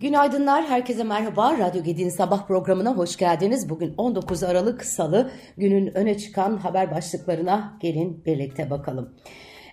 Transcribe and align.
Günaydınlar, 0.00 0.64
herkese 0.64 1.04
merhaba. 1.04 1.58
Radyo 1.58 1.82
Gedi'nin 1.82 2.08
sabah 2.08 2.46
programına 2.46 2.96
hoş 2.96 3.16
geldiniz. 3.16 3.68
Bugün 3.68 3.94
19 3.96 4.42
Aralık 4.42 4.84
Salı, 4.84 5.30
günün 5.56 5.96
öne 5.96 6.18
çıkan 6.18 6.56
haber 6.56 6.90
başlıklarına 6.90 7.78
gelin 7.80 8.24
birlikte 8.24 8.70
bakalım. 8.70 9.14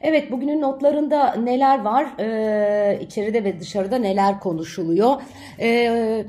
Evet, 0.01 0.31
bugünün 0.31 0.61
notlarında 0.61 1.33
neler 1.35 1.81
var, 1.81 2.19
ee, 2.19 2.99
içeride 3.01 3.43
ve 3.43 3.59
dışarıda 3.59 3.97
neler 3.97 4.39
konuşuluyor. 4.39 5.21
Ee, 5.59 6.25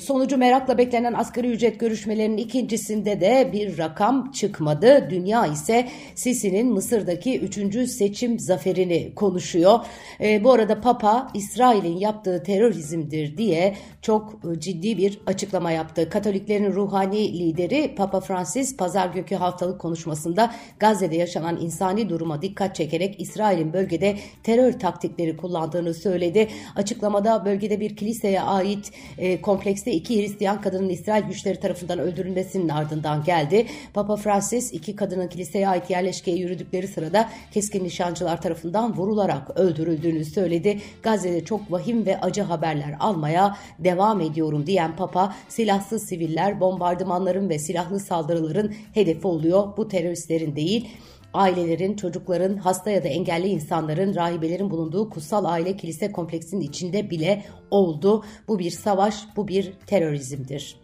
Sonucu 0.00 0.36
merakla 0.36 0.78
beklenen 0.78 1.12
asgari 1.12 1.50
ücret 1.50 1.80
görüşmelerinin 1.80 2.36
ikincisinde 2.36 3.20
de 3.20 3.50
bir 3.52 3.78
rakam 3.78 4.30
çıkmadı. 4.30 5.10
Dünya 5.10 5.46
ise 5.46 5.88
Sisi'nin 6.14 6.72
Mısır'daki 6.72 7.40
üçüncü 7.40 7.86
seçim 7.86 8.38
zaferini 8.38 9.14
konuşuyor. 9.14 9.78
E, 10.20 10.44
bu 10.44 10.52
arada 10.52 10.80
Papa 10.80 11.28
İsrail'in 11.34 11.96
yaptığı 11.96 12.42
terörizmdir 12.42 13.36
diye 13.36 13.76
çok 14.02 14.40
ciddi 14.58 14.98
bir 14.98 15.20
açıklama 15.26 15.70
yaptı. 15.70 16.08
Katoliklerin 16.10 16.72
ruhani 16.72 17.38
lideri 17.38 17.94
Papa 17.94 18.20
Francis 18.20 18.76
pazar 18.76 19.08
günkü 19.08 19.34
haftalık 19.34 19.80
konuşmasında 19.80 20.54
Gazze'de 20.78 21.16
yaşanan 21.16 21.60
insani 21.60 22.08
duruma 22.08 22.42
dikkat 22.42 22.74
çekerek 22.76 23.20
İsrail'in 23.20 23.72
bölgede 23.72 24.16
terör 24.42 24.72
taktikleri 24.72 25.36
kullandığını 25.36 25.94
söyledi. 25.94 26.48
Açıklamada 26.76 27.44
bölgede 27.44 27.80
bir 27.80 27.96
kiliseye 27.96 28.40
ait 28.40 28.92
e, 29.18 29.40
komple 29.40 29.69
komplekste 29.70 29.92
iki 29.92 30.22
Hristiyan 30.22 30.60
kadının 30.60 30.88
İsrail 30.88 31.24
güçleri 31.24 31.60
tarafından 31.60 31.98
öldürülmesinin 31.98 32.68
ardından 32.68 33.24
geldi. 33.24 33.66
Papa 33.94 34.16
Francis 34.16 34.72
iki 34.72 34.96
kadının 34.96 35.28
kiliseye 35.28 35.68
ait 35.68 35.90
yerleşkeye 35.90 36.36
yürüdükleri 36.36 36.88
sırada 36.88 37.28
keskin 37.52 37.84
nişancılar 37.84 38.42
tarafından 38.42 38.96
vurularak 38.96 39.58
öldürüldüğünü 39.58 40.24
söyledi. 40.24 40.80
Gazze'de 41.02 41.44
çok 41.44 41.72
vahim 41.72 42.06
ve 42.06 42.20
acı 42.20 42.42
haberler 42.42 42.96
almaya 43.00 43.56
devam 43.78 44.20
ediyorum 44.20 44.66
diyen 44.66 44.96
Papa 44.96 45.34
silahsız 45.48 46.08
siviller 46.08 46.60
bombardımanların 46.60 47.48
ve 47.48 47.58
silahlı 47.58 48.00
saldırıların 48.00 48.74
hedefi 48.94 49.26
oluyor. 49.26 49.76
Bu 49.76 49.88
teröristlerin 49.88 50.56
değil 50.56 50.88
ailelerin, 51.34 51.96
çocukların, 51.96 52.56
hasta 52.56 52.90
ya 52.90 53.04
da 53.04 53.08
engelli 53.08 53.48
insanların, 53.48 54.14
rahibelerin 54.14 54.70
bulunduğu 54.70 55.10
kutsal 55.10 55.44
aile 55.44 55.76
kilise 55.76 56.12
kompleksinin 56.12 56.60
içinde 56.60 57.10
bile 57.10 57.44
oldu. 57.70 58.24
Bu 58.48 58.58
bir 58.58 58.70
savaş, 58.70 59.24
bu 59.36 59.48
bir 59.48 59.72
terörizmdir. 59.86 60.76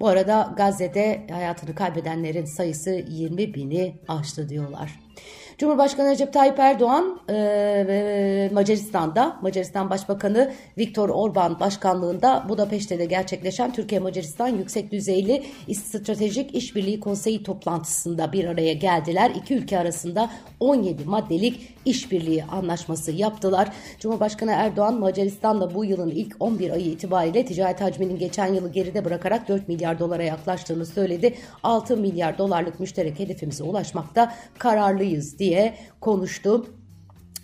Bu 0.00 0.08
arada 0.08 0.54
Gazze'de 0.56 1.26
hayatını 1.30 1.74
kaybedenlerin 1.74 2.44
sayısı 2.44 2.90
20 3.08 3.54
bini 3.54 3.94
aştı 4.08 4.48
diyorlar. 4.48 5.01
Cumhurbaşkanı 5.62 6.10
Recep 6.10 6.32
Tayyip 6.32 6.58
Erdoğan 6.58 7.20
e, 7.30 8.50
Macaristan'da 8.52 9.36
Macaristan 9.42 9.90
Başbakanı 9.90 10.52
Viktor 10.78 11.08
Orban 11.08 11.60
başkanlığında 11.60 12.46
Budapeşte'de 12.48 13.04
gerçekleşen 13.04 13.72
Türkiye-Macaristan 13.72 14.48
yüksek 14.48 14.92
düzeyli 14.92 15.42
stratejik 15.74 16.54
işbirliği 16.54 17.00
konseyi 17.00 17.42
toplantısında 17.42 18.32
bir 18.32 18.44
araya 18.44 18.72
geldiler. 18.72 19.32
İki 19.36 19.54
ülke 19.54 19.78
arasında 19.78 20.30
17 20.60 21.04
maddelik 21.04 21.74
işbirliği 21.84 22.44
anlaşması 22.44 23.12
yaptılar. 23.12 23.72
Cumhurbaşkanı 23.98 24.50
Erdoğan 24.50 25.00
Macaristan'la 25.00 25.74
bu 25.74 25.84
yılın 25.84 26.10
ilk 26.10 26.36
11 26.40 26.70
ayı 26.70 26.86
itibariyle 26.86 27.44
ticaret 27.44 27.80
hacminin 27.80 28.18
geçen 28.18 28.54
yılı 28.54 28.72
geride 28.72 29.04
bırakarak 29.04 29.48
4 29.48 29.68
milyar 29.68 29.98
dolara 29.98 30.22
yaklaştığını 30.22 30.86
söyledi. 30.86 31.34
6 31.62 31.96
milyar 31.96 32.38
dolarlık 32.38 32.80
müşterek 32.80 33.18
hedefimize 33.18 33.64
ulaşmakta 33.64 34.34
kararlıyız 34.58 35.38
diye 35.38 35.51
konuştu. 36.00 36.66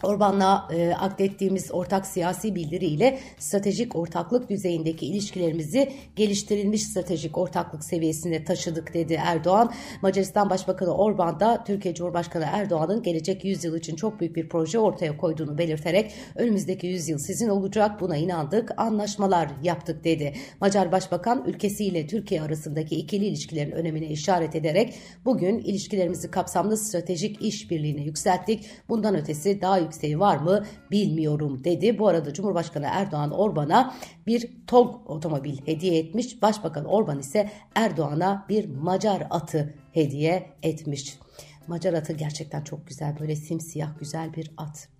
Orban'la 0.02 0.68
e, 0.72 0.92
aklettiğimiz 0.92 1.70
ortak 1.72 2.06
siyasi 2.06 2.54
bildiriyle 2.54 3.18
stratejik 3.38 3.96
ortaklık 3.96 4.50
düzeyindeki 4.50 5.06
ilişkilerimizi 5.06 5.92
geliştirilmiş 6.16 6.82
stratejik 6.82 7.38
ortaklık 7.38 7.84
seviyesine 7.84 8.44
taşıdık 8.44 8.94
dedi 8.94 9.20
Erdoğan. 9.24 9.72
Macaristan 10.02 10.50
Başbakanı 10.50 10.94
Orban 10.94 11.40
da 11.40 11.64
Türkiye 11.64 11.94
Cumhurbaşkanı 11.94 12.44
Erdoğan'ın 12.52 13.02
gelecek 13.02 13.44
yüzyıl 13.44 13.76
için 13.76 13.96
çok 13.96 14.20
büyük 14.20 14.36
bir 14.36 14.48
proje 14.48 14.78
ortaya 14.78 15.16
koyduğunu 15.16 15.58
belirterek 15.58 16.12
önümüzdeki 16.36 16.86
yüzyıl 16.86 17.18
sizin 17.18 17.48
olacak 17.48 18.00
buna 18.00 18.16
inandık 18.16 18.70
anlaşmalar 18.76 19.50
yaptık 19.62 20.04
dedi. 20.04 20.32
Macar 20.60 20.92
Başbakan 20.92 21.44
ülkesiyle 21.46 22.06
Türkiye 22.06 22.42
arasındaki 22.42 22.96
ikili 22.96 23.26
ilişkilerin 23.26 23.72
önemine 23.72 24.06
işaret 24.06 24.54
ederek 24.54 24.94
bugün 25.24 25.58
ilişkilerimizi 25.58 26.30
kapsamlı 26.30 26.76
stratejik 26.76 27.42
işbirliğine 27.42 28.02
yükselttik. 28.02 28.66
Bundan 28.88 29.16
ötesi 29.16 29.60
daha 29.60 29.87
yükseği 29.88 30.20
var 30.20 30.36
mı 30.36 30.64
bilmiyorum 30.90 31.64
dedi. 31.64 31.98
Bu 31.98 32.08
arada 32.08 32.32
Cumhurbaşkanı 32.32 32.86
Erdoğan 32.90 33.30
Orban'a 33.30 33.94
bir 34.26 34.66
TOG 34.66 35.10
otomobil 35.10 35.58
hediye 35.66 35.98
etmiş. 35.98 36.42
Başbakan 36.42 36.84
Orban 36.84 37.18
ise 37.18 37.50
Erdoğan'a 37.74 38.46
bir 38.48 38.68
Macar 38.68 39.26
atı 39.30 39.74
hediye 39.92 40.46
etmiş. 40.62 41.18
Macar 41.66 41.92
atı 41.92 42.12
gerçekten 42.12 42.64
çok 42.64 42.86
güzel 42.86 43.20
böyle 43.20 43.36
simsiyah 43.36 43.98
güzel 43.98 44.34
bir 44.34 44.50
at. 44.56 44.97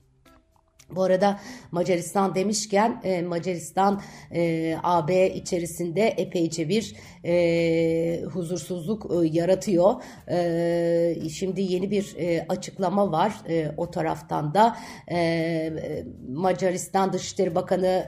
Bu 0.91 1.03
arada 1.03 1.41
Macaristan 1.73 2.35
demişken 2.35 3.01
e, 3.05 3.23
Macaristan 3.23 4.03
e, 4.35 4.75
AB 4.83 5.35
içerisinde 5.35 6.03
epeyce 6.03 6.69
bir 6.69 6.95
e, 7.25 8.25
huzursuzluk 8.25 9.11
yaratıyor. 9.35 9.95
Şimdi 11.31 11.61
yeni 11.63 11.91
bir 11.91 12.17
açıklama 12.49 13.13
var 13.13 13.33
o 13.77 13.91
taraftan 13.91 14.55
da 14.55 14.77
Macaristan 16.29 17.13
Dışişleri 17.13 17.55
Bakanı 17.55 18.07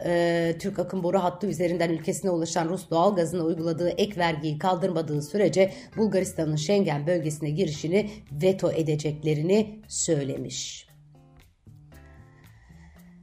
Türk 0.59 0.79
akım 0.79 1.03
boru 1.03 1.19
hattı 1.19 1.47
üzerinden 1.47 1.91
ülkesine 1.91 2.31
ulaşan 2.31 2.69
Rus 2.69 2.91
doğalgazına 2.91 3.43
uyguladığı 3.43 3.89
ek 3.89 4.21
vergiyi 4.21 4.59
kaldırmadığı 4.59 5.23
sürece 5.23 5.73
Bulgaristan'ın 5.97 6.57
Schengen 6.57 7.07
bölgesine 7.07 7.51
girişini 7.51 8.11
veto 8.43 8.73
edeceklerini 8.73 9.81
söylemiş. 9.89 10.90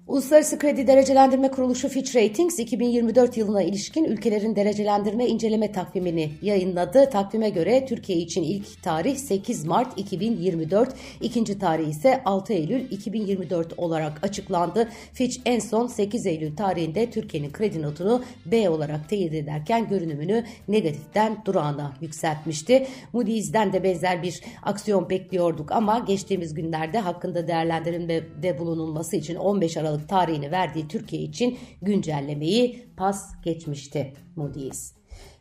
Uluslararası 0.07 0.59
Kredi 0.59 0.87
Derecelendirme 0.87 1.51
Kuruluşu 1.51 1.89
Fitch 1.89 2.15
Ratings 2.15 2.59
2024 2.59 3.37
yılına 3.37 3.61
ilişkin 3.61 4.03
ülkelerin 4.03 4.55
derecelendirme 4.55 5.27
inceleme 5.27 5.71
takvimini 5.71 6.31
yayınladı. 6.41 7.09
Takvime 7.09 7.49
göre 7.49 7.85
Türkiye 7.85 8.17
için 8.17 8.43
ilk 8.43 8.83
tarih 8.83 9.15
8 9.17 9.65
Mart 9.65 9.99
2024, 9.99 10.93
ikinci 11.21 11.59
tarih 11.59 11.87
ise 11.87 12.21
6 12.25 12.53
Eylül 12.53 12.91
2024 12.91 13.79
olarak 13.79 14.23
açıklandı. 14.23 14.89
Fitch 15.13 15.37
en 15.45 15.59
son 15.59 15.87
8 15.87 16.25
Eylül 16.25 16.55
tarihinde 16.55 17.09
Türkiye'nin 17.09 17.51
kredi 17.51 17.81
notunu 17.81 18.23
B 18.45 18.69
olarak 18.69 19.09
teyit 19.09 19.33
ederken 19.33 19.87
görünümünü 19.87 20.43
negatiften 20.67 21.37
durağına 21.45 21.93
yükseltmişti. 22.01 22.87
Moody's'den 23.13 23.73
de 23.73 23.83
benzer 23.83 24.23
bir 24.23 24.41
aksiyon 24.63 25.09
bekliyorduk 25.09 25.71
ama 25.71 25.99
geçtiğimiz 25.99 26.53
günlerde 26.53 26.99
hakkında 26.99 27.47
değerlendirilmede 27.47 28.59
bulunulması 28.59 29.15
için 29.15 29.35
15 29.35 29.77
Aralık 29.77 29.96
Aralık 29.97 30.09
tarihini 30.09 30.51
verdiği 30.51 30.87
Türkiye 30.87 31.21
için 31.21 31.57
güncellemeyi 31.81 32.87
pas 32.97 33.41
geçmişti 33.43 34.13
Moody's. 34.35 34.93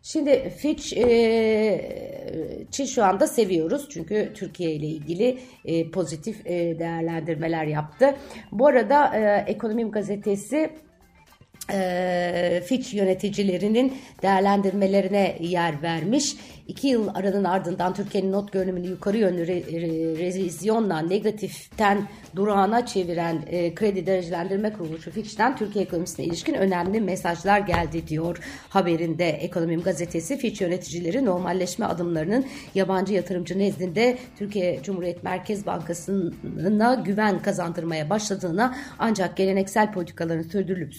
Şimdi 0.02 0.50
Fitch 0.50 0.96
e, 0.96 2.86
şu 2.86 3.04
anda 3.04 3.26
seviyoruz 3.26 3.88
çünkü 3.90 4.32
Türkiye 4.34 4.72
ile 4.72 4.86
ilgili 4.86 5.38
e, 5.64 5.90
pozitif 5.90 6.46
e, 6.46 6.78
değerlendirmeler 6.78 7.64
yaptı. 7.64 8.16
Bu 8.52 8.66
arada 8.66 9.16
e, 9.16 9.44
Ekonomim 9.50 9.90
gazetesi 9.90 10.70
e, 11.72 12.62
Fitch 12.66 12.94
yöneticilerinin 12.94 13.98
değerlendirmelerine 14.22 15.36
yer 15.40 15.82
vermiş. 15.82 16.36
İki 16.68 16.88
yıl 16.88 17.08
aranın 17.14 17.44
ardından 17.44 17.94
Türkiye'nin 17.94 18.32
not 18.32 18.52
görünümünü 18.52 18.86
yukarı 18.86 19.16
yönlü 19.16 19.46
re, 19.46 19.54
re, 19.54 20.18
revizyonla 20.18 20.98
negatiften 20.98 22.08
durağına 22.36 22.86
çeviren 22.86 23.42
e, 23.46 23.74
kredi 23.74 24.06
derecelendirme 24.06 24.72
kuruluşu 24.72 25.10
Fitch'ten 25.10 25.56
Türkiye 25.56 25.84
ekonomisine 25.84 26.26
ilişkin 26.26 26.54
önemli 26.54 27.00
mesajlar 27.00 27.60
geldi 27.60 28.08
diyor 28.08 28.38
haberinde 28.68 29.28
Ekonomim 29.28 29.82
gazetesi. 29.82 30.36
Fitch 30.36 30.62
yöneticileri 30.62 31.24
normalleşme 31.24 31.86
adımlarının 31.86 32.46
yabancı 32.74 33.14
yatırımcı 33.14 33.58
nezdinde 33.58 34.18
Türkiye 34.38 34.82
Cumhuriyet 34.82 35.22
Merkez 35.22 35.66
Bankası'na 35.66 36.94
güven 36.94 37.42
kazandırmaya 37.42 38.10
başladığına 38.10 38.76
ancak 38.98 39.36
geleneksel 39.36 39.92
politikaların 39.92 40.42
sürdürülüp 40.42 40.94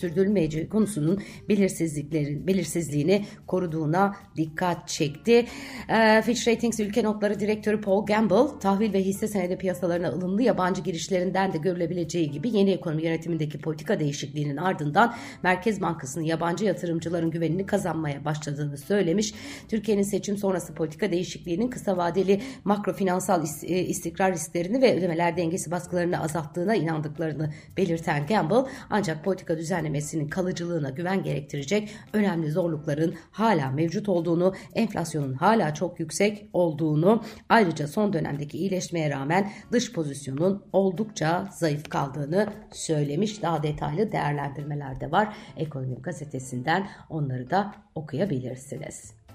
sürdürülmeyeceği 0.47 0.69
konusunun 0.69 1.21
belirsizliklerin 1.49 2.47
belirsizliğini 2.47 3.25
koruduğuna 3.47 4.15
dikkat 4.35 4.87
çekti. 4.87 5.45
E, 5.89 6.21
Fitch 6.21 6.47
Ratings 6.47 6.79
ülke 6.79 7.03
notları 7.03 7.39
direktörü 7.39 7.81
Paul 7.81 8.05
Gamble, 8.05 8.59
tahvil 8.59 8.93
ve 8.93 9.03
hisse 9.03 9.27
senedi 9.27 9.57
piyasalarına 9.57 10.09
ılımlı 10.09 10.41
yabancı 10.43 10.81
girişlerinden 10.81 11.53
de 11.53 11.57
görülebileceği 11.57 12.31
gibi 12.31 12.57
yeni 12.57 12.71
ekonomi 12.71 13.03
yönetimindeki 13.03 13.59
politika 13.59 13.99
değişikliğinin 13.99 14.57
ardından 14.57 15.15
Merkez 15.43 15.81
Bankası'nın 15.81 16.23
yabancı 16.23 16.65
yatırımcıların 16.65 17.31
güvenini 17.31 17.65
kazanmaya 17.65 18.25
başladığını 18.25 18.77
söylemiş. 18.77 19.33
Türkiye'nin 19.69 20.03
seçim 20.03 20.37
sonrası 20.37 20.73
politika 20.73 21.11
değişikliğinin 21.11 21.67
kısa 21.67 21.97
vadeli 21.97 22.41
makro 22.63 22.93
finansal 22.93 23.45
e, 23.63 23.79
istikrar 23.79 24.33
risklerini 24.33 24.81
ve 24.81 24.97
ödemeler 24.97 25.37
dengesi 25.37 25.71
baskılarını 25.71 26.23
azalttığına 26.23 26.75
inandıklarını 26.75 27.53
belirten 27.77 28.27
Gamble, 28.27 28.69
ancak 28.89 29.23
politika 29.23 29.57
düzenlemesinin 29.57 30.27
kalıcılığına 30.37 30.89
güven 30.89 31.23
gerektirecek 31.23 31.95
önemli 32.13 32.51
zorlukların 32.51 33.15
hala 33.31 33.71
mevcut 33.71 34.09
olduğunu, 34.09 34.53
enflasyonun 34.75 35.33
hala 35.33 35.73
çok 35.73 35.99
yüksek 35.99 36.49
olduğunu, 36.53 37.23
ayrıca 37.49 37.87
son 37.87 38.13
dönemdeki 38.13 38.57
iyileşmeye 38.57 39.09
rağmen 39.09 39.51
dış 39.71 39.93
pozisyonun 39.93 40.63
oldukça 40.73 41.49
zayıf 41.51 41.89
kaldığını 41.89 42.47
söylemiş. 42.71 43.41
Daha 43.41 43.63
detaylı 43.63 44.11
değerlendirmeler 44.11 45.01
de 45.01 45.11
var. 45.11 45.37
Ekonomi 45.57 45.95
gazetesinden 45.95 46.87
onları 47.09 47.49
da 47.49 47.73
okuyabilirsiniz. 47.95 49.26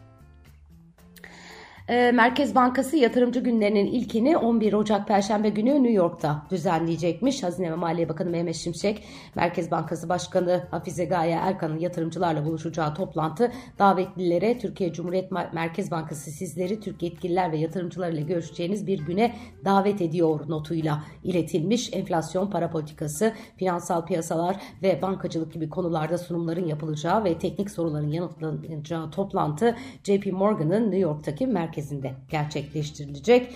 Ee, 1.93 2.13
Merkez 2.13 2.55
Bankası 2.55 2.97
yatırımcı 2.97 3.41
günlerinin 3.41 3.87
ilkini 3.87 4.37
11 4.37 4.73
Ocak 4.73 5.09
Perşembe 5.09 5.49
günü 5.49 5.75
New 5.75 5.91
York'ta 5.93 6.47
düzenleyecekmiş. 6.51 7.43
Hazine 7.43 7.71
ve 7.73 7.75
Maliye 7.75 8.09
Bakanı 8.09 8.31
Mehmet 8.31 8.57
Şimşek, 8.57 9.05
Merkez 9.35 9.71
Bankası 9.71 10.09
Başkanı 10.09 10.65
Hafize 10.71 11.05
Gaye 11.05 11.35
Erkan'ın 11.35 11.79
yatırımcılarla 11.79 12.45
buluşacağı 12.45 12.95
toplantı 12.95 13.53
davetlilere 13.79 14.59
Türkiye 14.59 14.93
Cumhuriyet 14.93 15.31
Merkez 15.53 15.91
Bankası 15.91 16.31
sizleri 16.31 16.81
Türk 16.81 17.03
yetkililer 17.03 17.53
ve 17.53 17.57
yatırımcılar 17.57 18.13
ile 18.13 18.23
görüşeceğiniz 18.23 18.87
bir 18.87 19.07
güne 19.07 19.35
davet 19.65 20.01
ediyor 20.01 20.41
notuyla 20.49 21.05
iletilmiş. 21.25 21.91
Enflasyon, 21.93 22.51
para 22.51 22.71
politikası, 22.71 23.33
finansal 23.57 24.07
piyasalar 24.07 24.57
ve 24.83 25.03
bankacılık 25.03 25.53
gibi 25.53 25.69
konularda 25.69 26.19
sunumların 26.19 26.67
yapılacağı 26.67 27.25
ve 27.25 27.39
teknik 27.39 27.71
soruların 27.71 28.09
yanıtlanacağı 28.09 29.11
toplantı 29.11 29.77
JP 30.05 30.33
Morgan'ın 30.33 30.83
New 30.83 30.99
York'taki 30.99 31.47
merkez 31.47 31.82
merkezinde 31.83 32.15
gerçekleştirilecek. 32.29 33.55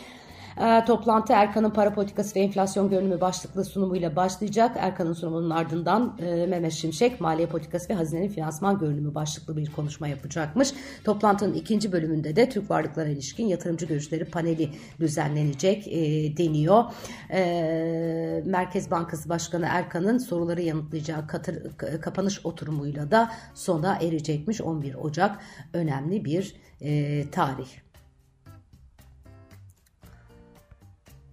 E, 0.60 0.84
toplantı 0.84 1.32
Erkan'ın 1.32 1.70
para 1.70 1.94
politikası 1.94 2.34
ve 2.34 2.40
enflasyon 2.40 2.90
görünümü 2.90 3.20
başlıklı 3.20 3.64
sunumuyla 3.64 4.16
başlayacak. 4.16 4.76
Erkan'ın 4.80 5.12
sunumunun 5.12 5.50
ardından 5.50 6.18
e, 6.18 6.46
Mehmet 6.46 6.72
Şimşek 6.72 7.20
maliye 7.20 7.48
politikası 7.48 7.88
ve 7.88 7.94
hazinenin 7.94 8.28
finansman 8.28 8.78
görünümü 8.78 9.14
başlıklı 9.14 9.56
bir 9.56 9.72
konuşma 9.72 10.08
yapacakmış. 10.08 10.72
Toplantının 11.04 11.54
ikinci 11.54 11.92
bölümünde 11.92 12.36
de 12.36 12.48
Türk 12.48 12.70
varlıklara 12.70 13.08
ilişkin 13.08 13.46
yatırımcı 13.46 13.86
görüşleri 13.86 14.24
paneli 14.24 14.70
düzenlenecek 15.00 15.88
e, 15.88 16.36
deniyor. 16.36 16.84
E, 17.30 18.42
Merkez 18.46 18.90
Bankası 18.90 19.28
Başkanı 19.28 19.66
Erkan'ın 19.70 20.18
soruları 20.18 20.62
yanıtlayacağı 20.62 21.26
katır, 21.26 21.76
kapanış 22.00 22.46
oturumuyla 22.46 23.10
da 23.10 23.30
sona 23.54 23.96
erecekmiş 23.96 24.60
11 24.60 24.94
Ocak 24.94 25.38
önemli 25.72 26.24
bir 26.24 26.56
e, 26.80 27.30
tarih. 27.30 27.85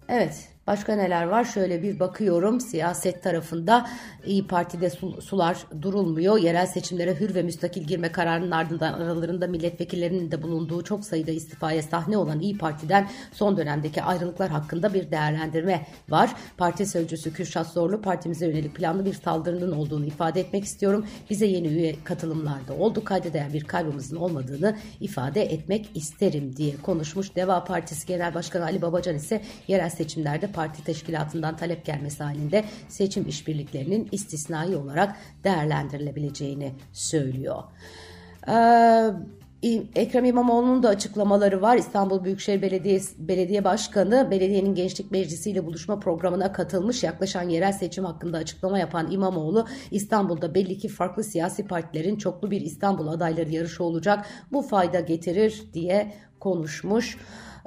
Evet 0.08 0.53
Başka 0.66 0.96
neler 0.96 1.24
var? 1.24 1.44
Şöyle 1.44 1.82
bir 1.82 2.00
bakıyorum 2.00 2.60
siyaset 2.60 3.22
tarafında 3.22 3.86
İyi 4.26 4.46
Parti'de 4.46 4.90
sular 5.20 5.66
durulmuyor. 5.82 6.38
Yerel 6.38 6.66
seçimlere 6.66 7.20
hür 7.20 7.34
ve 7.34 7.42
müstakil 7.42 7.82
girme 7.82 8.12
kararının 8.12 8.50
ardından 8.50 8.92
aralarında 8.92 9.46
milletvekillerinin 9.46 10.30
de 10.30 10.42
bulunduğu 10.42 10.84
çok 10.84 11.04
sayıda 11.04 11.30
istifaya 11.30 11.82
sahne 11.82 12.16
olan 12.16 12.40
İyi 12.40 12.58
Parti'den 12.58 13.08
son 13.32 13.56
dönemdeki 13.56 14.02
ayrılıklar 14.02 14.50
hakkında 14.50 14.94
bir 14.94 15.10
değerlendirme 15.10 15.86
var. 16.08 16.34
Parti 16.56 16.86
sözcüsü 16.86 17.32
Kürşat 17.32 17.66
Zorlu 17.66 18.02
partimize 18.02 18.46
yönelik 18.46 18.74
planlı 18.74 19.04
bir 19.04 19.14
saldırının 19.14 19.72
olduğunu 19.72 20.06
ifade 20.06 20.40
etmek 20.40 20.64
istiyorum. 20.64 21.06
Bize 21.30 21.46
yeni 21.46 21.66
üye 21.68 21.96
katılımlarda 22.04 22.74
oldu. 22.74 23.04
Kaydeden 23.04 23.52
bir 23.52 23.64
kaybımızın 23.64 24.16
olmadığını 24.16 24.76
ifade 25.00 25.42
etmek 25.42 25.90
isterim 25.94 26.56
diye 26.56 26.76
konuşmuş. 26.76 27.36
Deva 27.36 27.64
Partisi 27.64 28.06
Genel 28.06 28.34
Başkanı 28.34 28.64
Ali 28.64 28.82
Babacan 28.82 29.16
ise 29.16 29.42
yerel 29.68 29.90
seçimlerde 29.90 30.53
parti 30.54 30.84
teşkilatından 30.84 31.56
talep 31.56 31.84
gelmesi 31.84 32.22
halinde 32.22 32.64
seçim 32.88 33.28
işbirliklerinin 33.28 34.08
istisnai 34.12 34.76
olarak 34.76 35.16
değerlendirilebileceğini 35.44 36.72
söylüyor. 36.92 37.62
Ee, 38.48 39.10
Ekrem 39.96 40.24
İmamoğlu'nun 40.24 40.82
da 40.82 40.88
açıklamaları 40.88 41.62
var. 41.62 41.76
İstanbul 41.76 42.24
Büyükşehir 42.24 42.62
Belediyesi 42.62 43.28
Belediye 43.28 43.64
Başkanı 43.64 44.28
belediyenin 44.30 44.74
Gençlik 44.74 45.10
Meclisi 45.10 45.50
ile 45.50 45.66
buluşma 45.66 46.00
programına 46.00 46.52
katılmış. 46.52 47.02
Yaklaşan 47.02 47.48
yerel 47.48 47.72
seçim 47.72 48.04
hakkında 48.04 48.38
açıklama 48.38 48.78
yapan 48.78 49.10
İmamoğlu 49.10 49.66
İstanbul'da 49.90 50.54
belli 50.54 50.78
ki 50.78 50.88
farklı 50.88 51.24
siyasi 51.24 51.66
partilerin 51.66 52.16
çoklu 52.16 52.50
bir 52.50 52.60
İstanbul 52.60 53.08
adayları 53.08 53.50
yarışı 53.50 53.84
olacak. 53.84 54.26
Bu 54.52 54.62
fayda 54.62 55.00
getirir 55.00 55.62
diye 55.74 56.14
konuşmuş. 56.40 57.18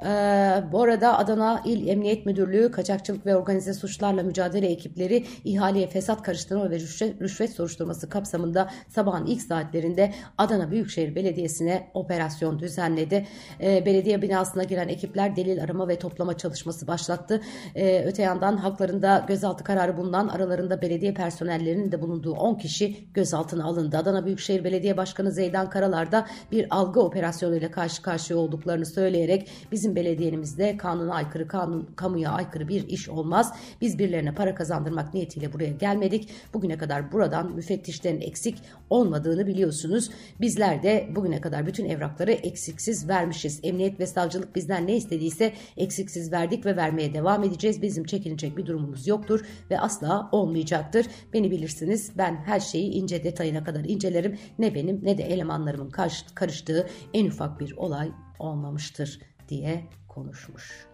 Ee, 0.04 0.62
bu 0.72 0.82
arada 0.82 1.18
Adana 1.18 1.62
İl 1.64 1.88
Emniyet 1.88 2.26
Müdürlüğü 2.26 2.70
Kaçakçılık 2.70 3.26
ve 3.26 3.36
Organize 3.36 3.74
Suçlarla 3.74 4.22
Mücadele 4.22 4.66
ekipleri 4.66 5.24
ihaleye 5.44 5.86
fesat 5.86 6.22
karıştırma 6.22 6.70
ve 6.70 6.80
rüşvet, 6.80 7.22
rüşvet 7.22 7.52
soruşturması 7.52 8.08
kapsamında 8.08 8.70
sabahın 8.88 9.26
ilk 9.26 9.42
saatlerinde 9.42 10.12
Adana 10.38 10.70
Büyükşehir 10.70 11.14
Belediyesi'ne 11.14 11.90
operasyon 11.94 12.58
düzenledi. 12.58 13.26
Ee, 13.60 13.86
belediye 13.86 14.22
binasına 14.22 14.64
giren 14.64 14.88
ekipler 14.88 15.36
delil 15.36 15.62
arama 15.62 15.88
ve 15.88 15.98
toplama 15.98 16.36
çalışması 16.36 16.86
başlattı. 16.86 17.40
Ee, 17.74 18.04
öte 18.06 18.22
yandan 18.22 18.56
haklarında 18.56 19.24
gözaltı 19.28 19.64
kararı 19.64 19.96
bulunan 19.96 20.28
aralarında 20.28 20.82
belediye 20.82 21.14
personellerinin 21.14 21.92
de 21.92 22.02
bulunduğu 22.02 22.32
10 22.32 22.54
kişi 22.54 22.96
gözaltına 23.14 23.64
alındı. 23.64 23.96
Adana 23.96 24.26
Büyükşehir 24.26 24.64
Belediye 24.64 24.96
Başkanı 24.96 25.32
Zeydan 25.32 25.70
Karalar 25.70 26.12
da 26.12 26.26
bir 26.52 26.66
algı 26.70 27.00
operasyonuyla 27.00 27.70
karşı 27.70 28.02
karşıya 28.02 28.38
olduklarını 28.38 28.86
söyleyerek 28.86 29.48
bizim 29.72 29.87
Bizim 29.88 29.96
belediyenimizde 29.96 30.76
kanuna 30.76 31.14
aykırı, 31.14 31.48
kanun, 31.48 31.88
kamuya 31.96 32.30
aykırı 32.30 32.68
bir 32.68 32.88
iş 32.88 33.08
olmaz. 33.08 33.54
Biz 33.80 33.98
birilerine 33.98 34.34
para 34.34 34.54
kazandırmak 34.54 35.14
niyetiyle 35.14 35.52
buraya 35.52 35.72
gelmedik. 35.72 36.28
Bugüne 36.54 36.78
kadar 36.78 37.12
buradan 37.12 37.52
müfettişlerin 37.52 38.20
eksik 38.20 38.58
olmadığını 38.90 39.46
biliyorsunuz. 39.46 40.10
Bizler 40.40 40.82
de 40.82 41.08
bugüne 41.16 41.40
kadar 41.40 41.66
bütün 41.66 41.84
evrakları 41.84 42.32
eksiksiz 42.32 43.08
vermişiz. 43.08 43.60
Emniyet 43.62 44.00
ve 44.00 44.06
savcılık 44.06 44.56
bizden 44.56 44.86
ne 44.86 44.96
istediyse 44.96 45.52
eksiksiz 45.76 46.32
verdik 46.32 46.66
ve 46.66 46.76
vermeye 46.76 47.14
devam 47.14 47.44
edeceğiz. 47.44 47.82
Bizim 47.82 48.04
çekinecek 48.04 48.56
bir 48.56 48.66
durumumuz 48.66 49.06
yoktur 49.06 49.40
ve 49.70 49.80
asla 49.80 50.28
olmayacaktır. 50.32 51.06
Beni 51.32 51.50
bilirsiniz 51.50 52.12
ben 52.18 52.36
her 52.36 52.60
şeyi 52.60 52.90
ince 52.90 53.24
detayına 53.24 53.64
kadar 53.64 53.84
incelerim. 53.84 54.38
Ne 54.58 54.74
benim 54.74 55.00
ne 55.02 55.18
de 55.18 55.22
elemanlarımın 55.22 55.90
karıştığı 56.34 56.88
en 57.14 57.26
ufak 57.26 57.60
bir 57.60 57.76
olay 57.76 58.10
olmamıştır 58.38 59.20
diye 59.48 59.84
konuşmuş. 60.08 60.86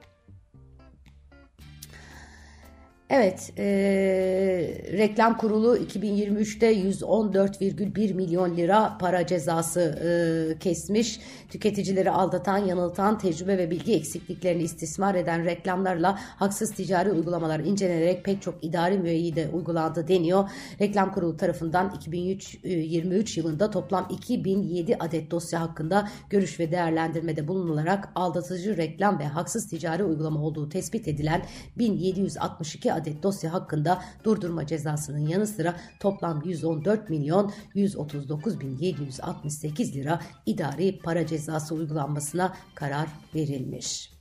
Evet, 3.16 3.52
e, 3.58 3.64
reklam 4.92 5.36
kurulu 5.36 5.76
2023'te 5.76 6.72
114,1 6.72 8.14
milyon 8.14 8.56
lira 8.56 8.98
para 9.00 9.26
cezası 9.26 9.80
e, 9.80 10.58
kesmiş. 10.58 11.20
Tüketicileri 11.50 12.10
aldatan, 12.10 12.58
yanıltan, 12.58 13.18
tecrübe 13.18 13.58
ve 13.58 13.70
bilgi 13.70 13.94
eksikliklerini 13.94 14.62
istismar 14.62 15.14
eden 15.14 15.44
reklamlarla 15.44 16.18
haksız 16.18 16.70
ticari 16.74 17.12
uygulamalar 17.12 17.60
incelenerek 17.60 18.24
pek 18.24 18.42
çok 18.42 18.64
idari 18.64 18.98
müeyyide 18.98 19.48
uygulandı 19.52 20.08
deniyor. 20.08 20.50
Reklam 20.80 21.12
kurulu 21.12 21.36
tarafından 21.36 21.94
2023 21.96 23.36
yılında 23.36 23.70
toplam 23.70 24.08
2007 24.10 24.96
adet 25.00 25.30
dosya 25.30 25.60
hakkında 25.60 26.08
görüş 26.30 26.60
ve 26.60 26.70
değerlendirmede 26.70 27.48
bulunularak 27.48 28.08
aldatıcı 28.14 28.76
reklam 28.76 29.18
ve 29.18 29.24
haksız 29.24 29.68
ticari 29.68 30.04
uygulama 30.04 30.40
olduğu 30.40 30.68
tespit 30.68 31.08
edilen 31.08 31.42
1762 31.78 32.92
adet 32.92 33.03
dosya 33.22 33.52
hakkında 33.52 34.02
durdurma 34.24 34.66
cezasının 34.66 35.26
yanı 35.28 35.46
sıra 35.46 35.76
toplam 36.00 36.42
114 36.44 37.10
milyon 37.10 37.52
139 37.74 38.60
bin 38.60 38.76
768 38.78 39.94
lira 39.94 40.20
idari 40.46 40.98
para 40.98 41.26
cezası 41.26 41.74
uygulanmasına 41.74 42.54
karar 42.74 43.08
verilmiş. 43.34 44.14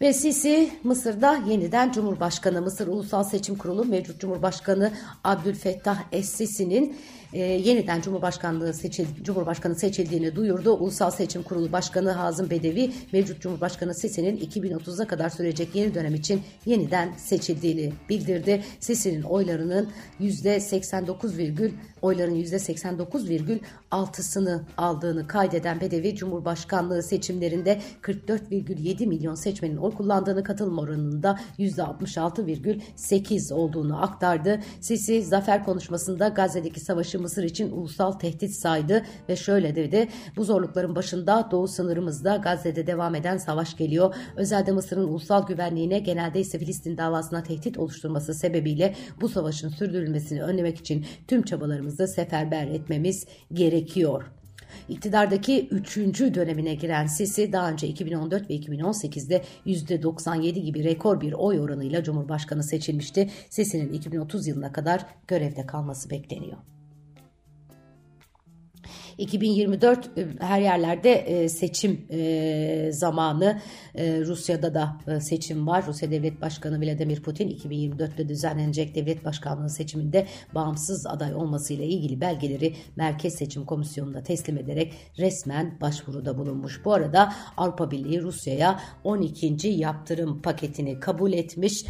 Ve 0.00 0.12
Sisi 0.12 0.70
Mısır'da 0.84 1.36
yeniden 1.36 1.92
Cumhurbaşkanı 1.92 2.62
Mısır 2.62 2.86
Ulusal 2.86 3.24
Seçim 3.24 3.56
Kurulu 3.56 3.84
mevcut 3.84 4.20
Cumhurbaşkanı 4.20 4.92
Abdülfettah 5.24 6.02
Es-Sisi'nin 6.12 6.96
e, 7.32 7.38
yeniden 7.38 8.00
Cumhurbaşkanlığı 8.00 8.74
seçil, 8.74 9.06
Cumhurbaşkanı 9.22 9.74
seçildiğini 9.74 10.36
duyurdu. 10.36 10.72
Ulusal 10.72 11.10
Seçim 11.10 11.42
Kurulu 11.42 11.72
Başkanı 11.72 12.10
Hazım 12.10 12.50
Bedevi 12.50 12.92
mevcut 13.12 13.40
Cumhurbaşkanı 13.40 13.94
Sisi'nin 13.94 14.36
2030'a 14.36 15.06
kadar 15.06 15.30
sürecek 15.30 15.74
yeni 15.74 15.94
dönem 15.94 16.14
için 16.14 16.42
yeniden 16.66 17.12
seçildiğini 17.16 17.92
bildirdi. 18.08 18.62
Sisi'nin 18.80 19.22
oylarının 19.22 19.88
%89, 20.20 21.70
oyların 22.02 22.34
%89,6'sını 22.34 24.60
aldığını 24.76 25.26
kaydeden 25.26 25.80
Bedevi 25.80 26.16
Cumhurbaşkanlığı 26.16 27.02
seçimlerinde 27.02 27.80
44,7 28.02 29.06
milyon 29.06 29.34
seçmenin 29.34 29.76
oy 29.76 29.94
kullandığını 29.94 30.44
katılım 30.44 30.78
oranında 30.78 31.40
%66,8 31.58 33.54
olduğunu 33.54 34.02
aktardı. 34.02 34.60
Sisi 34.80 35.22
zafer 35.22 35.64
konuşmasında 35.64 36.28
Gazze'deki 36.28 36.80
savaşı 36.80 37.19
Mısır 37.20 37.42
için 37.42 37.70
ulusal 37.70 38.12
tehdit 38.12 38.52
saydı 38.52 39.02
ve 39.28 39.36
şöyle 39.36 39.76
dedi. 39.76 40.08
Bu 40.36 40.44
zorlukların 40.44 40.96
başında 40.96 41.48
doğu 41.50 41.68
sınırımızda 41.68 42.36
Gazze'de 42.36 42.86
devam 42.86 43.14
eden 43.14 43.36
savaş 43.36 43.76
geliyor. 43.76 44.14
Özellikle 44.36 44.72
Mısır'ın 44.72 45.08
ulusal 45.08 45.46
güvenliğine 45.46 45.98
genelde 45.98 46.40
ise 46.40 46.58
Filistin 46.58 46.96
davasına 46.96 47.42
tehdit 47.42 47.78
oluşturması 47.78 48.34
sebebiyle 48.34 48.94
bu 49.20 49.28
savaşın 49.28 49.68
sürdürülmesini 49.68 50.42
önlemek 50.42 50.78
için 50.78 51.06
tüm 51.28 51.42
çabalarımızı 51.42 52.08
seferber 52.08 52.66
etmemiz 52.66 53.26
gerekiyor. 53.52 54.24
İktidardaki 54.88 55.68
3. 55.70 55.96
dönemine 56.34 56.74
giren 56.74 57.06
Sisi 57.06 57.52
daha 57.52 57.70
önce 57.70 57.88
2014 57.88 58.50
ve 58.50 58.54
2018'de 58.54 59.42
%97 59.66 60.50
gibi 60.50 60.84
rekor 60.84 61.20
bir 61.20 61.32
oy 61.32 61.60
oranıyla 61.60 62.02
Cumhurbaşkanı 62.02 62.62
seçilmişti. 62.62 63.30
Sisi'nin 63.50 63.92
2030 63.92 64.46
yılına 64.46 64.72
kadar 64.72 65.06
görevde 65.28 65.66
kalması 65.66 66.10
bekleniyor. 66.10 66.58
2024 69.20 70.18
e, 70.18 70.26
her 70.40 70.60
yerlerde 70.60 71.12
e, 71.12 71.48
seçim 71.48 72.06
e, 72.10 72.90
zamanı. 72.92 73.60
Rusya'da 73.98 74.74
da 74.74 74.96
seçim 75.20 75.66
var. 75.66 75.86
Rusya 75.86 76.10
Devlet 76.10 76.40
Başkanı 76.40 76.80
Vladimir 76.80 77.22
Putin 77.22 77.48
2024'te 77.48 78.28
düzenlenecek 78.28 78.94
devlet 78.94 79.24
başkanlığı 79.24 79.70
seçiminde 79.70 80.26
bağımsız 80.54 81.06
aday 81.06 81.34
olmasıyla 81.34 81.84
ilgili 81.84 82.20
belgeleri 82.20 82.74
Merkez 82.96 83.34
Seçim 83.34 83.64
Komisyonu'na 83.64 84.22
teslim 84.22 84.58
ederek 84.58 84.92
resmen 85.18 85.78
başvuruda 85.80 86.38
bulunmuş. 86.38 86.84
Bu 86.84 86.92
arada 86.92 87.32
Avrupa 87.56 87.90
Birliği 87.90 88.22
Rusya'ya 88.22 88.80
12. 89.04 89.68
yaptırım 89.68 90.42
paketini 90.42 91.00
kabul 91.00 91.32
etmiş. 91.32 91.84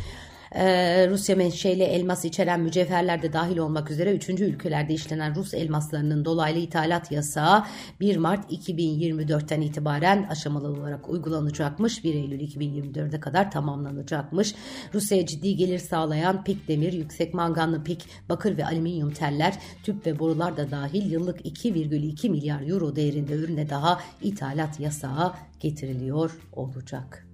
Ee, 0.55 1.09
Rusya 1.09 1.37
menşeli 1.37 1.83
elmas 1.83 2.25
içeren 2.25 2.61
mücevherler 2.61 3.23
de 3.23 3.33
dahil 3.33 3.59
olmak 3.59 3.91
üzere 3.91 4.15
3. 4.15 4.29
ülkelerde 4.29 4.95
işlenen 4.95 5.35
Rus 5.35 5.55
elmaslarının 5.55 6.25
dolaylı 6.25 6.59
ithalat 6.59 7.13
yasağı 7.13 7.65
1 8.01 8.17
Mart 8.17 8.53
2024'ten 8.53 9.61
itibaren 9.61 10.27
aşamalı 10.31 10.69
olarak 10.69 11.09
uygulanacakmış. 11.09 12.05
1 12.05 12.15
Eylül 12.15 12.41
2024'e 12.41 13.21
kadar 13.21 13.51
tamamlanacakmış. 13.51 14.55
Rusya'ya 14.95 15.27
ciddi 15.27 15.57
gelir 15.57 15.79
sağlayan 15.79 16.45
pik 16.45 16.69
demir, 16.69 16.93
yüksek 16.93 17.35
manganlı 17.35 17.85
pik, 17.85 18.07
bakır 18.29 18.57
ve 18.57 18.67
alüminyum 18.67 19.11
teller, 19.11 19.59
tüp 19.83 20.07
ve 20.07 20.19
borular 20.19 20.57
da 20.57 20.71
dahil 20.71 21.13
yıllık 21.13 21.41
2,2 21.41 22.29
milyar 22.29 22.69
euro 22.69 22.97
değerinde 22.97 23.33
ürüne 23.33 23.71
daha 23.71 24.01
ithalat 24.23 24.81
yasağı 24.81 25.33
getiriliyor 25.61 26.31
olacak. 26.53 27.30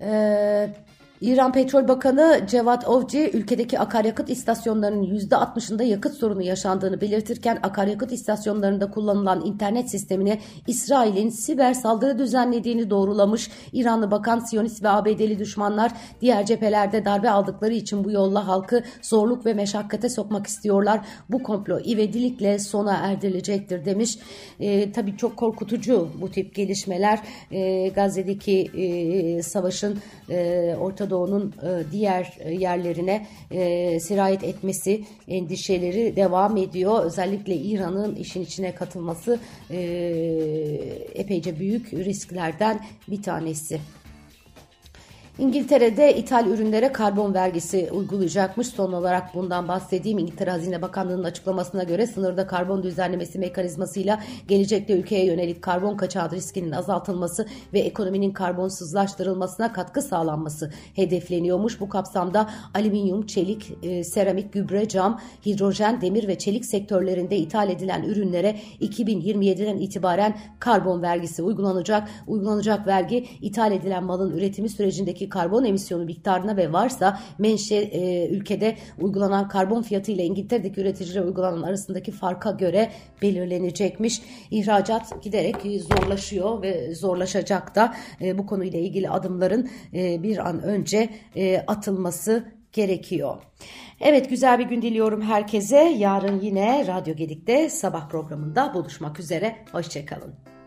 Ee, 0.00 0.70
İran 1.20 1.52
Petrol 1.52 1.88
Bakanı 1.88 2.40
Cevat 2.48 2.88
Ovci 2.88 3.30
ülkedeki 3.30 3.78
akaryakıt 3.78 4.30
istasyonlarının 4.30 5.02
%60'ında 5.02 5.84
yakıt 5.84 6.14
sorunu 6.14 6.42
yaşandığını 6.42 7.00
belirtirken 7.00 7.58
akaryakıt 7.62 8.12
istasyonlarında 8.12 8.90
kullanılan 8.90 9.44
internet 9.44 9.90
sistemine 9.90 10.38
İsrail'in 10.66 11.28
siber 11.28 11.74
saldırı 11.74 12.18
düzenlediğini 12.18 12.90
doğrulamış. 12.90 13.50
İranlı 13.72 14.10
Bakan 14.10 14.38
Siyonist 14.38 14.82
ve 14.82 14.88
ABD'li 14.88 15.38
düşmanlar 15.38 15.92
diğer 16.20 16.46
cephelerde 16.46 17.04
darbe 17.04 17.30
aldıkları 17.30 17.74
için 17.74 18.04
bu 18.04 18.10
yolla 18.10 18.46
halkı 18.46 18.82
zorluk 19.02 19.46
ve 19.46 19.54
meşakkate 19.54 20.08
sokmak 20.08 20.46
istiyorlar. 20.46 21.00
Bu 21.30 21.42
komplo 21.42 21.80
ivedilikle 21.80 22.58
sona 22.58 22.94
erdirilecektir 22.94 23.84
demiş. 23.84 24.18
E, 24.60 24.92
tabii 24.92 25.16
çok 25.16 25.36
korkutucu 25.36 26.08
bu 26.20 26.30
tip 26.30 26.54
gelişmeler. 26.54 27.20
E, 27.50 27.88
Gazze'deki 27.88 28.70
e, 28.74 29.42
savaşın 29.42 29.98
e, 30.30 30.76
orta 31.08 31.10
Doğu'nun 31.10 31.54
e, 31.62 31.92
diğer 31.92 32.38
e, 32.38 32.54
yerlerine 32.54 33.26
e, 33.50 34.00
sirayet 34.00 34.44
etmesi 34.44 35.04
endişeleri 35.28 36.16
devam 36.16 36.56
ediyor. 36.56 37.04
Özellikle 37.04 37.56
İran'ın 37.56 38.14
işin 38.14 38.42
içine 38.42 38.74
katılması 38.74 39.40
epeyce 41.14 41.58
büyük 41.58 41.94
risklerden 41.94 42.80
bir 43.08 43.22
tanesi. 43.22 43.80
İngiltere'de 45.38 46.16
ithal 46.16 46.46
ürünlere 46.46 46.92
karbon 46.92 47.34
vergisi 47.34 47.88
uygulayacakmış. 47.92 48.66
Son 48.66 48.92
olarak 48.92 49.34
bundan 49.34 49.68
bahsedeyim. 49.68 50.18
İngiltere 50.18 50.50
Hazine 50.50 50.82
Bakanlığı'nın 50.82 51.24
açıklamasına 51.24 51.82
göre 51.82 52.06
sınırda 52.06 52.46
karbon 52.46 52.82
düzenlemesi 52.82 53.38
mekanizmasıyla 53.38 54.20
gelecekte 54.48 54.98
ülkeye 54.98 55.26
yönelik 55.26 55.62
karbon 55.62 55.96
kaçağı 55.96 56.30
riskinin 56.30 56.70
azaltılması 56.70 57.46
ve 57.72 57.80
ekonominin 57.80 58.32
karbonsuzlaştırılmasına 58.32 59.72
katkı 59.72 60.02
sağlanması 60.02 60.72
hedefleniyormuş. 60.94 61.80
Bu 61.80 61.88
kapsamda 61.88 62.50
alüminyum, 62.74 63.26
çelik, 63.26 63.72
e, 63.82 64.04
seramik, 64.04 64.52
gübre, 64.52 64.88
cam, 64.88 65.20
hidrojen, 65.46 66.00
demir 66.00 66.28
ve 66.28 66.38
çelik 66.38 66.66
sektörlerinde 66.66 67.36
ithal 67.36 67.70
edilen 67.70 68.02
ürünlere 68.02 68.56
2027'den 68.80 69.76
itibaren 69.76 70.38
karbon 70.58 71.02
vergisi 71.02 71.42
uygulanacak. 71.42 72.08
Uygulanacak 72.26 72.86
vergi 72.86 73.26
ithal 73.40 73.72
edilen 73.72 74.04
malın 74.04 74.36
üretimi 74.36 74.68
sürecindeki 74.68 75.27
karbon 75.28 75.64
emisyonu 75.64 76.04
miktarına 76.04 76.56
ve 76.56 76.72
varsa 76.72 77.20
menşe 77.38 77.76
e, 77.76 78.28
ülkede 78.28 78.76
uygulanan 79.00 79.48
karbon 79.48 79.82
fiyatı 79.82 80.12
ile 80.12 80.24
İngiltere'deki 80.24 80.80
üreticilere 80.80 81.24
uygulanan 81.24 81.62
arasındaki 81.62 82.12
farka 82.12 82.50
göre 82.50 82.90
belirlenecekmiş. 83.22 84.22
İhracat 84.50 85.22
giderek 85.22 85.56
zorlaşıyor 85.82 86.62
ve 86.62 86.94
zorlaşacak 86.94 87.74
da 87.74 87.94
e, 88.20 88.38
bu 88.38 88.46
konuyla 88.46 88.78
ilgili 88.78 89.10
adımların 89.10 89.70
e, 89.94 90.22
bir 90.22 90.48
an 90.48 90.62
önce 90.62 91.10
e, 91.36 91.58
atılması 91.66 92.44
gerekiyor. 92.72 93.42
Evet 94.00 94.30
güzel 94.30 94.58
bir 94.58 94.64
gün 94.64 94.82
diliyorum 94.82 95.22
herkese. 95.22 95.76
Yarın 95.76 96.40
yine 96.40 96.86
Radyo 96.86 97.14
Gedik'te 97.14 97.70
sabah 97.70 98.08
programında 98.08 98.74
buluşmak 98.74 99.20
üzere. 99.20 99.56
Hoşçakalın. 99.72 100.57